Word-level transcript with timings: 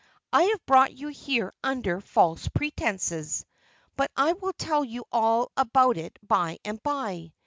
I 0.33 0.41
have 0.45 0.65
brought 0.65 0.95
you 0.97 1.09
here 1.09 1.53
under 1.63 2.01
false 2.01 2.47
pretences. 2.47 3.45
But 3.95 4.09
I 4.17 4.33
will 4.33 4.53
tell 4.53 4.83
you 4.83 5.05
all 5.11 5.51
about 5.55 5.95
it 5.95 6.17
by 6.27 6.57
and 6.65 6.81
by. 6.81 7.33